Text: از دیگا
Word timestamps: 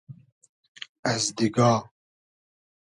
از 1.03 1.33
دیگا 1.37 1.91